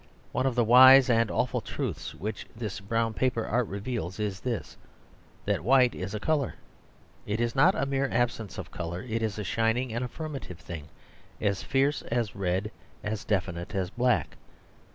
[0.31, 4.75] One of the wise and awful truths which this brown paper art reveals, is this,
[5.45, 6.55] that white is a colour.
[7.27, 10.85] It is not a mere absence of colour; it is a shining and affirmative thing,
[11.39, 12.71] as fierce as red,
[13.03, 14.37] as definite as black.